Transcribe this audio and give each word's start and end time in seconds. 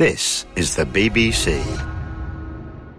This 0.00 0.46
is 0.56 0.76
the 0.76 0.86
BBC. 0.86 1.60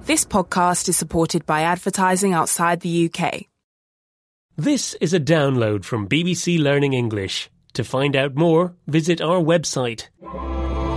This 0.05 0.23
podcast 0.23 0.87
is 0.87 0.97
supported 0.97 1.47
by 1.47 1.63
advertising 1.63 2.33
outside 2.33 2.81
the 2.81 3.09
UK. 3.09 3.47
This 4.55 4.93
is 5.01 5.11
a 5.11 5.19
download 5.19 5.83
from 5.83 6.07
BBC 6.07 6.59
Learning 6.59 6.93
English. 6.93 7.49
To 7.73 7.83
find 7.83 8.15
out 8.15 8.35
more, 8.35 8.75
visit 8.85 9.19
our 9.19 9.41
website. 9.41 10.09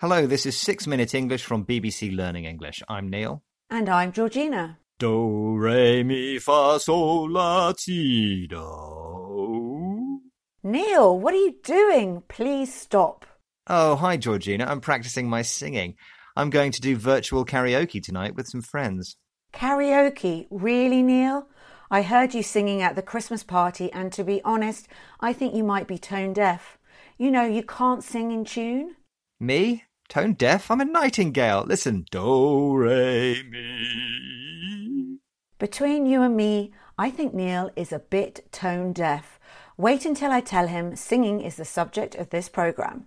Hello, 0.00 0.26
this 0.26 0.44
is 0.44 0.58
6 0.58 0.88
Minute 0.88 1.14
English 1.14 1.44
from 1.44 1.64
BBC 1.64 2.16
Learning 2.16 2.46
English. 2.46 2.82
I'm 2.88 3.08
Neil. 3.08 3.44
And 3.70 3.88
I'm 3.88 4.10
Georgina. 4.10 4.80
Do, 5.02 5.56
re, 5.58 6.04
mi, 6.04 6.38
fa, 6.38 6.78
sol, 6.78 7.28
la, 7.28 7.72
ti, 7.72 8.46
do. 8.46 10.20
Neil, 10.62 11.18
what 11.18 11.34
are 11.34 11.38
you 11.38 11.56
doing? 11.64 12.22
Please 12.28 12.72
stop. 12.72 13.26
Oh, 13.66 13.96
hi, 13.96 14.16
Georgina. 14.16 14.64
I'm 14.64 14.80
practicing 14.80 15.28
my 15.28 15.42
singing. 15.42 15.96
I'm 16.36 16.50
going 16.50 16.70
to 16.70 16.80
do 16.80 16.94
virtual 16.94 17.44
karaoke 17.44 18.00
tonight 18.00 18.36
with 18.36 18.46
some 18.46 18.62
friends. 18.62 19.16
Karaoke? 19.52 20.46
Really, 20.52 21.02
Neil? 21.02 21.48
I 21.90 22.02
heard 22.02 22.32
you 22.32 22.44
singing 22.44 22.80
at 22.80 22.94
the 22.94 23.02
Christmas 23.02 23.42
party, 23.42 23.90
and 23.92 24.12
to 24.12 24.22
be 24.22 24.40
honest, 24.44 24.86
I 25.18 25.32
think 25.32 25.52
you 25.52 25.64
might 25.64 25.88
be 25.88 25.98
tone 25.98 26.32
deaf. 26.32 26.78
You 27.18 27.32
know, 27.32 27.44
you 27.44 27.64
can't 27.64 28.04
sing 28.04 28.30
in 28.30 28.44
tune. 28.44 28.94
Me? 29.40 29.82
Tone 30.08 30.34
deaf? 30.34 30.70
I'm 30.70 30.80
a 30.80 30.84
nightingale. 30.84 31.64
Listen. 31.66 32.04
Do, 32.12 32.76
re, 32.76 33.42
mi. 33.50 34.91
Between 35.62 36.06
you 36.06 36.22
and 36.22 36.36
me, 36.36 36.72
I 36.98 37.08
think 37.08 37.34
Neil 37.34 37.70
is 37.76 37.92
a 37.92 38.00
bit 38.00 38.50
tone 38.50 38.92
deaf. 38.92 39.38
Wait 39.76 40.04
until 40.04 40.32
I 40.32 40.40
tell 40.40 40.66
him 40.66 40.96
singing 40.96 41.40
is 41.40 41.54
the 41.54 41.64
subject 41.64 42.16
of 42.16 42.30
this 42.30 42.48
programme. 42.48 43.06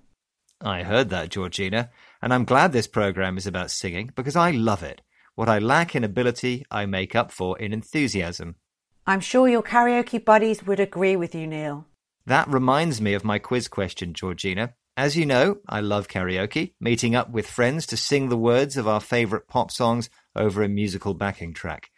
I 0.62 0.84
heard 0.84 1.10
that, 1.10 1.32
Georgina, 1.32 1.90
and 2.22 2.34
I'm 2.34 2.46
glad 2.46 2.72
this 2.72 2.88
program 2.88 3.38
is 3.38 3.46
about 3.46 3.72
singing 3.72 4.14
because 4.16 4.38
I 4.38 4.52
love 4.52 4.84
it. 4.84 5.02
What 5.36 5.50
I 5.50 5.60
lack 5.60 5.98
in 5.98 6.06
ability, 6.06 6.66
I 6.72 6.86
make 6.86 7.14
up 7.14 7.30
for 7.30 7.60
in 7.60 7.74
enthusiasm. 7.74 8.56
I'm 9.06 9.20
sure 9.20 9.50
your 9.50 9.62
karaoke 9.62 10.24
buddies 10.24 10.66
would 10.66 10.80
agree 10.80 11.18
with 11.18 11.36
you, 11.36 11.48
Neil. 11.48 11.86
That 12.26 12.48
reminds 12.48 13.02
me 13.02 13.16
of 13.16 13.26
my 13.26 13.38
quiz 13.38 13.68
question, 13.68 14.14
Georgina. 14.14 14.76
As 14.96 15.18
you 15.18 15.26
know, 15.26 15.58
I 15.68 15.82
love 15.82 16.08
karaoke, 16.08 16.72
meeting 16.80 17.16
up 17.16 17.32
with 17.32 17.48
friends 17.48 17.86
to 17.88 17.98
sing 17.98 18.30
the 18.30 18.38
words 18.38 18.78
of 18.78 18.88
our 18.88 19.02
favourite 19.02 19.50
pop 19.50 19.72
songs 19.72 20.10
over 20.38 20.64
a 20.64 20.70
musical 20.70 21.14
backing 21.14 21.54
track. 21.54 21.90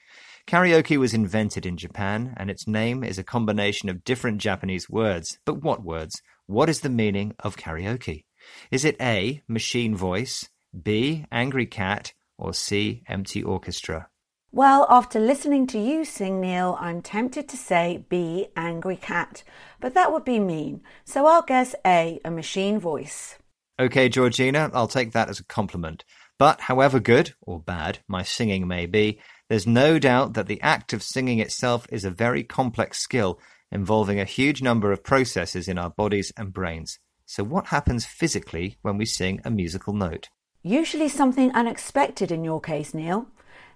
Karaoke 0.47 0.95
was 0.95 1.13
invented 1.13 1.65
in 1.65 1.75
Japan, 1.75 2.33
and 2.37 2.49
its 2.49 2.69
name 2.69 3.03
is 3.03 3.19
a 3.19 3.23
combination 3.23 3.89
of 3.89 4.05
different 4.05 4.37
Japanese 4.37 4.89
words. 4.89 5.39
But 5.43 5.61
what 5.61 5.83
words? 5.83 6.21
What 6.45 6.69
is 6.69 6.79
the 6.79 6.89
meaning 6.89 7.35
of 7.39 7.57
karaoke? 7.57 8.23
Is 8.71 8.85
it 8.85 8.95
A, 9.01 9.43
machine 9.49 9.93
voice, 9.93 10.47
B, 10.81 11.25
angry 11.33 11.65
cat, 11.65 12.13
or 12.37 12.53
C, 12.53 13.03
empty 13.09 13.43
orchestra? 13.43 14.07
Well, 14.53 14.87
after 14.89 15.19
listening 15.19 15.67
to 15.67 15.79
you 15.79 16.05
sing, 16.05 16.39
Neil, 16.39 16.77
I'm 16.79 17.01
tempted 17.01 17.49
to 17.49 17.57
say 17.57 18.05
B, 18.07 18.47
angry 18.55 18.95
cat, 18.95 19.43
but 19.81 19.95
that 19.95 20.13
would 20.13 20.23
be 20.23 20.39
mean. 20.39 20.79
So 21.03 21.25
I'll 21.25 21.41
guess 21.41 21.75
A, 21.85 22.21
a 22.23 22.31
machine 22.31 22.79
voice. 22.79 23.37
Okay, 23.77 24.07
Georgina, 24.07 24.71
I'll 24.73 24.87
take 24.87 25.11
that 25.11 25.27
as 25.27 25.41
a 25.41 25.45
compliment. 25.45 26.05
But 26.39 26.61
however 26.61 26.99
good, 26.99 27.33
or 27.41 27.59
bad, 27.59 27.99
my 28.07 28.23
singing 28.23 28.67
may 28.67 28.85
be, 28.85 29.19
there's 29.49 29.67
no 29.67 29.97
doubt 29.97 30.33
that 30.33 30.47
the 30.47 30.61
act 30.61 30.91
of 30.93 31.01
singing 31.01 31.39
itself 31.39 31.87
is 31.89 32.03
a 32.03 32.11
very 32.11 32.43
complex 32.43 32.99
skill 32.99 33.39
involving 33.71 34.19
a 34.19 34.25
huge 34.25 34.61
number 34.61 34.91
of 34.91 35.03
processes 35.03 35.67
in 35.67 35.77
our 35.77 35.89
bodies 35.89 36.31
and 36.37 36.53
brains. 36.53 36.99
So 37.25 37.43
what 37.43 37.67
happens 37.67 38.05
physically 38.05 38.77
when 38.81 38.97
we 38.97 39.05
sing 39.05 39.41
a 39.43 39.51
musical 39.51 39.93
note? 39.93 40.29
Usually 40.63 41.09
something 41.09 41.51
unexpected 41.51 42.31
in 42.31 42.43
your 42.43 42.59
case, 42.59 42.93
Neil. 42.93 43.27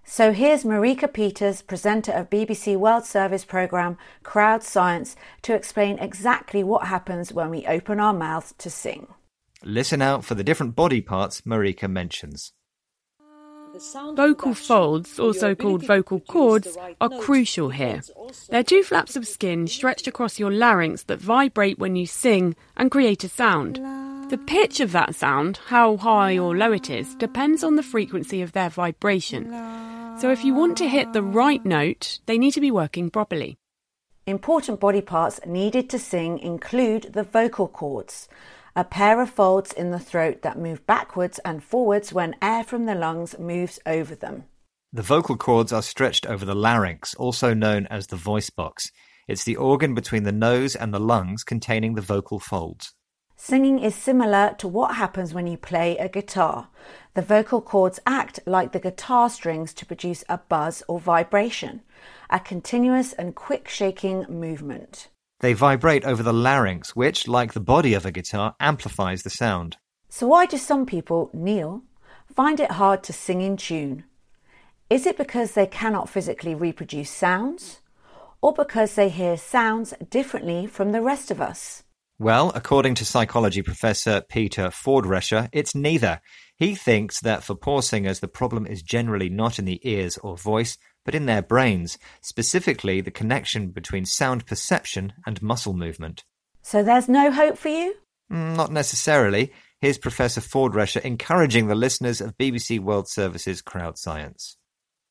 So 0.04 0.34
here's 0.34 0.64
Marika 0.64 1.12
Peters, 1.12 1.62
presenter 1.62 2.12
of 2.12 2.30
BBC 2.30 2.76
World 2.76 3.06
Service 3.06 3.46
programme 3.46 3.98
Crowd 4.24 4.64
Science, 4.64 5.16
to 5.44 5.54
explain 5.54 6.00
exactly 6.00 6.64
what 6.64 6.88
happens 6.88 7.32
when 7.32 7.50
we 7.50 7.66
open 7.66 8.00
our 8.00 8.14
mouths 8.14 8.54
to 8.58 8.70
sing. 8.70 9.08
Listen 9.64 10.02
out 10.02 10.26
for 10.26 10.36
the 10.36 10.44
different 10.44 10.76
body 10.76 11.02
parts 11.02 11.42
Marika 11.42 11.90
mentions. 11.90 12.52
Vocal 14.14 14.54
folds, 14.54 15.20
also 15.20 15.56
called 15.56 15.86
vocal 15.86 16.20
cords, 16.20 16.78
are 17.00 17.10
crucial 17.10 17.70
here. 17.70 18.02
They're 18.50 18.64
two 18.64 18.84
flaps 18.84 19.16
of 19.16 19.28
skin 19.28 19.68
stretched 19.68 20.08
across 20.08 20.40
your 20.40 20.52
larynx 20.52 21.04
that 21.04 21.20
vibrate 21.20 21.80
when 21.80 21.96
you 21.96 22.06
sing 22.06 22.56
and 22.76 22.92
create 22.92 23.24
a 23.24 23.30
sound. 23.30 23.80
The 24.30 24.38
pitch 24.38 24.80
of 24.80 24.92
that 24.92 25.16
sound, 25.16 25.60
how 25.68 25.98
high 25.98 26.38
or 26.38 26.56
low 26.56 26.72
it 26.72 26.90
is, 26.90 27.16
depends 27.16 27.64
on 27.64 27.76
the 27.76 27.84
frequency 27.84 28.42
of 28.42 28.52
their 28.52 28.70
vibration. 28.70 29.50
So 30.20 30.32
if 30.32 30.44
you 30.44 30.54
want 30.54 30.78
to 30.78 30.90
hit 30.90 31.14
the 31.14 31.24
right 31.24 31.64
note, 31.66 32.20
they 32.26 32.38
need 32.38 32.52
to 32.52 32.62
be 32.62 32.72
working 32.72 33.10
properly. 33.10 33.58
Important 34.28 34.80
body 34.80 35.02
parts 35.02 35.40
needed 35.46 35.90
to 35.90 36.00
sing 36.00 36.40
include 36.40 37.14
the 37.14 37.24
vocal 37.24 37.68
cords, 37.68 38.30
a 38.76 38.84
pair 38.84 39.22
of 39.22 39.30
folds 39.30 39.74
in 39.74 39.92
the 39.92 40.00
throat 40.00 40.42
that 40.42 40.58
move 40.58 40.86
backwards 40.86 41.40
and 41.40 41.64
forwards 41.64 42.14
when 42.14 42.36
air 42.42 42.64
from 42.64 42.86
the 42.86 42.96
lungs 42.96 43.38
moves 43.38 43.80
over 43.86 44.16
them. 44.16 44.46
The 44.94 45.02
vocal 45.02 45.38
cords 45.38 45.72
are 45.72 45.82
stretched 45.82 46.26
over 46.26 46.46
the 46.46 46.56
larynx, 46.56 47.14
also 47.16 47.54
known 47.54 47.88
as 47.88 48.08
the 48.08 48.16
voice 48.16 48.50
box. 48.50 48.92
It's 49.28 49.44
the 49.44 49.56
organ 49.56 49.94
between 49.94 50.24
the 50.24 50.32
nose 50.32 50.76
and 50.76 50.94
the 50.94 51.00
lungs 51.00 51.44
containing 51.44 51.96
the 51.96 52.02
vocal 52.02 52.40
folds. 52.40 52.94
Singing 53.38 53.80
is 53.80 53.96
similar 53.96 54.54
to 54.60 54.68
what 54.68 54.96
happens 54.96 55.34
when 55.34 55.48
you 55.48 55.58
play 55.58 55.98
a 55.98 56.08
guitar. 56.08 56.70
The 57.16 57.24
vocal 57.24 57.60
cords 57.60 58.00
act 58.06 58.40
like 58.46 58.72
the 58.72 58.80
guitar 58.80 59.30
strings 59.30 59.74
to 59.76 59.86
produce 59.86 60.24
a 60.30 60.38
buzz 60.38 60.84
or 60.88 61.00
vibration, 61.00 61.82
a 62.30 62.40
continuous 62.40 63.14
and 63.14 63.34
quick 63.34 63.68
shaking 63.68 64.26
movement. 64.30 65.08
They 65.42 65.54
vibrate 65.54 66.06
over 66.06 66.22
the 66.22 66.34
larynx, 66.34 66.96
which, 66.96 67.28
like 67.28 67.54
the 67.54 67.60
body 67.60 67.96
of 67.96 68.06
a 68.06 68.12
guitar, 68.12 68.56
amplifies 68.60 69.24
the 69.24 69.32
sound. 69.32 69.78
So, 70.08 70.28
why 70.28 70.46
do 70.46 70.58
some 70.58 70.86
people, 70.86 71.32
Neil, 71.34 71.82
find 72.36 72.60
it 72.60 72.72
hard 72.72 73.02
to 73.04 73.14
sing 73.14 73.42
in 73.42 73.58
tune? 73.58 74.04
Is 74.90 75.08
it 75.08 75.18
because 75.18 75.54
they 75.54 75.66
cannot 75.66 76.10
physically 76.10 76.54
reproduce 76.54 77.10
sounds? 77.10 77.80
Or 78.40 78.54
because 78.54 78.94
they 78.94 79.10
hear 79.10 79.36
sounds 79.36 79.96
differently 80.10 80.68
from 80.68 80.92
the 80.92 81.02
rest 81.02 81.32
of 81.32 81.42
us? 81.42 81.84
Well, 82.20 82.52
according 82.54 82.96
to 82.96 83.06
psychology 83.06 83.64
professor 83.64 84.22
Peter 84.22 84.68
Pfordresher, 84.68 85.50
it's 85.52 85.74
neither. 85.74 86.22
He 86.62 86.76
thinks 86.76 87.20
that 87.22 87.44
for 87.44 87.56
poor 87.56 87.82
singers, 87.82 88.20
the 88.20 88.28
problem 88.28 88.68
is 88.68 88.84
generally 88.84 89.30
not 89.30 89.58
in 89.58 89.66
the 89.66 89.80
ears 89.82 90.20
or 90.20 90.38
voice, 90.38 90.78
but 91.04 91.16
in 91.16 91.26
their 91.26 91.42
brains, 91.42 91.98
specifically 92.22 93.02
the 93.02 93.10
connection 93.10 93.72
between 93.72 94.06
sound 94.06 94.46
perception 94.46 95.14
and 95.26 95.42
muscle 95.42 95.74
movement. 95.74 96.24
So, 96.62 96.84
there's 96.84 97.10
no 97.10 97.32
hope 97.32 97.58
for 97.58 97.70
you? 97.70 97.96
Mm, 98.32 98.56
Not 98.56 98.72
necessarily. 98.72 99.52
Here's 99.80 99.98
Professor 99.98 100.40
Pfordresher 100.40 101.02
encouraging 101.02 101.66
the 101.66 101.74
listeners 101.74 102.22
of 102.22 102.38
BBC 102.38 102.80
World 102.80 103.10
Service's 103.10 103.64
Crowd 103.64 103.98
Science. 103.98 104.58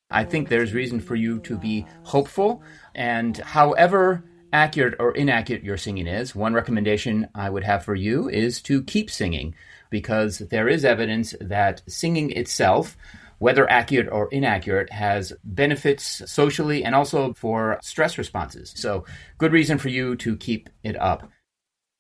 I 0.09 0.23
think 0.23 0.49
there's 0.51 0.73
reason 0.73 1.01
for 1.01 1.17
you 1.17 1.41
to 1.41 1.59
be 1.59 1.85
hopeful. 2.05 2.63
And 2.95 3.37
however 3.39 4.23
accurate 4.53 4.95
or 4.99 5.13
inaccurate 5.13 5.65
your 5.65 5.77
singing 5.77 6.07
is, 6.07 6.35
one 6.35 6.55
recommendation 6.55 7.29
I 7.35 7.51
would 7.51 7.65
have 7.65 7.85
for 7.85 7.95
you 7.95 8.29
is 8.29 8.61
to 8.63 8.83
keep 8.83 9.11
singing 9.11 9.55
because 9.91 10.39
there 10.39 10.69
is 10.69 10.85
evidence 10.85 11.35
that 11.41 11.83
singing 11.89 12.31
itself, 12.31 12.97
whether 13.39 13.71
accurate 13.71 14.09
or 14.11 14.29
inaccurate, 14.31 14.93
has 14.93 15.33
benefits 15.45 16.23
socially 16.31 16.85
and 16.85 16.95
also 16.95 17.33
for 17.35 17.79
stress 17.83 18.19
responses. 18.19 18.73
So, 18.77 19.05
good 19.39 19.53
reason 19.53 19.79
for 19.79 19.89
you 19.89 20.17
to 20.17 20.37
keep 20.37 20.71
it 20.83 21.01
up. 21.01 21.29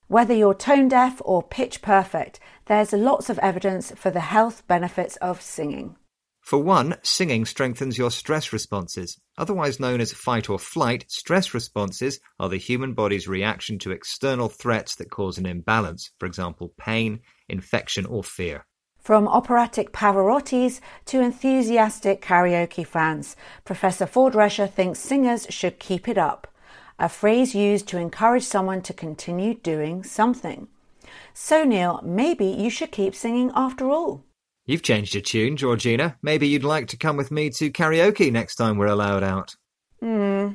Whether 0.08 0.34
you're 0.34 0.54
tone 0.54 0.88
deaf 0.88 1.22
or 1.24 1.42
pitch 1.42 1.82
perfect, 1.82 2.40
there's 2.66 2.92
lots 2.92 3.30
of 3.30 3.38
evidence 3.38 3.92
for 3.92 4.10
the 4.10 4.20
health 4.20 4.66
benefits 4.66 5.16
of 5.16 5.40
singing. 5.40 5.96
For 6.40 6.58
one, 6.58 6.96
singing 7.02 7.44
strengthens 7.44 7.98
your 7.98 8.10
stress 8.10 8.52
responses. 8.52 9.20
Otherwise 9.38 9.78
known 9.78 10.00
as 10.00 10.12
fight 10.12 10.50
or 10.50 10.58
flight, 10.58 11.04
stress 11.08 11.54
responses 11.54 12.18
are 12.38 12.48
the 12.48 12.56
human 12.56 12.94
body's 12.94 13.28
reaction 13.28 13.78
to 13.80 13.92
external 13.92 14.48
threats 14.48 14.96
that 14.96 15.10
cause 15.10 15.38
an 15.38 15.46
imbalance, 15.46 16.10
for 16.18 16.26
example, 16.26 16.72
pain, 16.76 17.20
infection, 17.48 18.06
or 18.06 18.24
fear. 18.24 18.66
From 18.98 19.28
operatic 19.28 19.92
Pavarottis 19.92 20.80
to 21.06 21.20
enthusiastic 21.20 22.20
karaoke 22.20 22.86
fans, 22.86 23.34
Professor 23.64 24.06
Pfordresher 24.06 24.70
thinks 24.70 24.98
singers 24.98 25.46
should 25.48 25.78
keep 25.78 26.06
it 26.06 26.18
up, 26.18 26.46
a 26.98 27.08
phrase 27.08 27.54
used 27.54 27.88
to 27.88 27.98
encourage 27.98 28.44
someone 28.44 28.82
to 28.82 28.92
continue 28.92 29.54
doing 29.54 30.02
something. 30.02 30.68
So, 31.32 31.64
Neil, 31.64 32.00
maybe 32.04 32.44
you 32.44 32.68
should 32.68 32.92
keep 32.92 33.14
singing 33.14 33.50
after 33.54 33.88
all. 33.90 34.24
You've 34.70 34.82
changed 34.82 35.14
your 35.14 35.22
tune, 35.22 35.56
Georgina. 35.56 36.16
Maybe 36.22 36.46
you'd 36.46 36.62
like 36.62 36.86
to 36.88 36.96
come 36.96 37.16
with 37.16 37.32
me 37.32 37.50
to 37.50 37.72
karaoke 37.72 38.30
next 38.30 38.54
time 38.54 38.78
we're 38.78 38.86
allowed 38.86 39.24
out. 39.24 39.56
Hmm. 39.98 40.50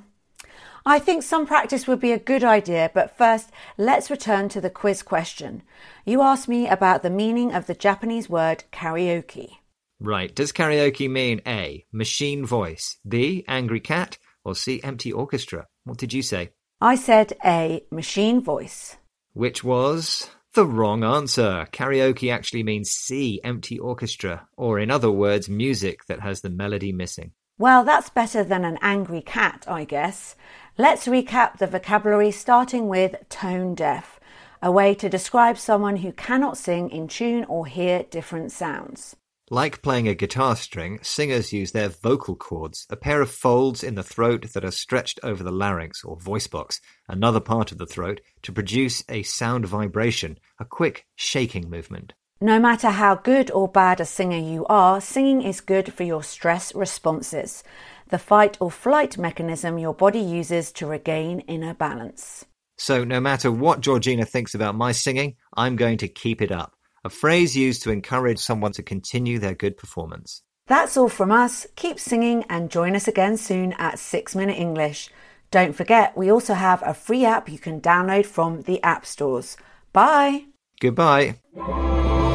I 0.85 0.99
think 0.99 1.21
some 1.21 1.45
practice 1.45 1.85
would 1.85 1.99
be 1.99 2.13
a 2.13 2.17
good 2.17 2.41
idea, 2.41 2.91
but 2.93 3.17
first, 3.17 3.51
let's 3.77 4.09
return 4.09 4.47
to 4.49 4.61
the 4.61 4.69
quiz 4.69 5.03
question. 5.03 5.63
You 6.05 6.21
asked 6.21 6.47
me 6.47 6.65
about 6.65 7.03
the 7.03 7.09
meaning 7.09 7.53
of 7.53 7.67
the 7.67 7.73
Japanese 7.73 8.29
word 8.29 8.63
karaoke. 8.71 9.57
Right. 9.99 10.33
Does 10.33 10.53
karaoke 10.53 11.09
mean 11.09 11.41
A, 11.45 11.83
machine 11.91 12.45
voice, 12.45 12.95
B, 13.05 13.43
angry 13.49 13.81
cat, 13.81 14.17
or 14.45 14.55
C, 14.55 14.81
empty 14.81 15.11
orchestra? 15.11 15.67
What 15.83 15.97
did 15.97 16.13
you 16.13 16.21
say? 16.21 16.51
I 16.79 16.95
said 16.95 17.33
A, 17.43 17.83
machine 17.91 18.41
voice. 18.41 18.95
Which 19.33 19.61
was 19.61 20.29
the 20.55 20.65
wrong 20.65 21.03
answer. 21.03 21.67
Karaoke 21.71 22.33
actually 22.33 22.63
means 22.63 22.89
C, 22.89 23.39
empty 23.43 23.77
orchestra, 23.77 24.47
or 24.55 24.79
in 24.79 24.89
other 24.89 25.11
words, 25.11 25.49
music 25.49 26.05
that 26.07 26.21
has 26.21 26.41
the 26.41 26.49
melody 26.49 26.91
missing. 26.91 27.31
Well, 27.57 27.83
that's 27.83 28.09
better 28.09 28.43
than 28.43 28.65
an 28.65 28.79
angry 28.81 29.21
cat, 29.21 29.65
I 29.67 29.83
guess. 29.83 30.35
Let's 30.77 31.07
recap 31.07 31.57
the 31.57 31.67
vocabulary 31.67 32.31
starting 32.31 32.87
with 32.87 33.15
tone 33.29 33.75
deaf, 33.75 34.19
a 34.61 34.71
way 34.71 34.95
to 34.95 35.09
describe 35.09 35.57
someone 35.57 35.97
who 35.97 36.11
cannot 36.11 36.57
sing 36.57 36.89
in 36.89 37.07
tune 37.07 37.43
or 37.45 37.65
hear 37.65 38.03
different 38.03 38.51
sounds. 38.51 39.15
Like 39.51 39.83
playing 39.83 40.07
a 40.07 40.15
guitar 40.15 40.55
string, 40.55 40.99
singers 41.03 41.53
use 41.53 41.71
their 41.71 41.89
vocal 41.89 42.35
cords, 42.35 42.87
a 42.89 42.95
pair 42.95 43.21
of 43.21 43.29
folds 43.29 43.83
in 43.83 43.93
the 43.93 44.03
throat 44.03 44.53
that 44.53 44.65
are 44.65 44.71
stretched 44.71 45.19
over 45.21 45.43
the 45.43 45.51
larynx 45.51 46.03
or 46.03 46.19
voice 46.19 46.47
box, 46.47 46.81
another 47.07 47.39
part 47.39 47.71
of 47.71 47.77
the 47.77 47.85
throat, 47.85 48.21
to 48.41 48.51
produce 48.51 49.03
a 49.07 49.21
sound 49.21 49.67
vibration, 49.67 50.39
a 50.59 50.65
quick 50.65 51.05
shaking 51.15 51.69
movement. 51.69 52.13
No 52.41 52.59
matter 52.59 52.89
how 52.89 53.15
good 53.15 53.51
or 53.51 53.67
bad 53.67 53.99
a 53.99 54.05
singer 54.05 54.37
you 54.37 54.65
are, 54.65 54.99
singing 54.99 55.43
is 55.43 55.61
good 55.61 55.93
for 55.93 56.03
your 56.03 56.23
stress 56.23 56.73
responses 56.73 57.63
the 58.09 58.19
fight 58.19 58.57
or 58.59 58.69
flight 58.69 59.17
mechanism 59.17 59.79
your 59.79 59.93
body 59.93 60.19
uses 60.19 60.71
to 60.71 60.85
regain 60.85 61.39
inner 61.41 61.73
balance. 61.73 62.45
So, 62.77 63.03
no 63.03 63.19
matter 63.19 63.51
what 63.51 63.79
Georgina 63.79 64.25
thinks 64.25 64.53
about 64.53 64.75
my 64.75 64.91
singing, 64.91 65.35
I'm 65.55 65.75
going 65.75 65.97
to 65.99 66.07
keep 66.07 66.41
it 66.41 66.51
up. 66.51 66.74
A 67.05 67.09
phrase 67.09 67.55
used 67.55 67.83
to 67.83 67.91
encourage 67.91 68.39
someone 68.39 68.71
to 68.71 68.81
continue 68.81 69.37
their 69.37 69.53
good 69.53 69.77
performance. 69.77 70.41
That's 70.65 70.97
all 70.97 71.07
from 71.07 71.31
us. 71.31 71.67
Keep 71.75 71.99
singing 71.99 72.45
and 72.49 72.71
join 72.71 72.95
us 72.95 73.07
again 73.07 73.37
soon 73.37 73.73
at 73.73 73.99
6 73.99 74.35
Minute 74.35 74.57
English. 74.57 75.11
Don't 75.51 75.75
forget, 75.75 76.17
we 76.17 76.31
also 76.31 76.55
have 76.55 76.81
a 76.83 76.95
free 76.95 77.23
app 77.23 77.47
you 77.47 77.59
can 77.59 77.79
download 77.79 78.25
from 78.25 78.63
the 78.63 78.81
app 78.81 79.05
stores. 79.05 79.55
Bye. 79.93 80.45
Goodbye. 80.81 81.35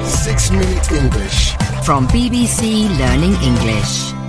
6 0.04 0.50
Minute 0.52 0.92
English. 0.92 1.50
From 1.84 2.06
BBC 2.06 2.96
Learning 2.96 3.34
English. 3.42 4.19